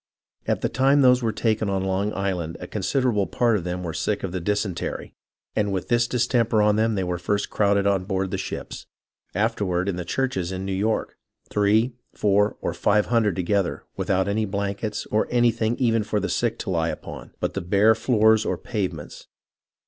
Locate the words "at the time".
0.47-1.01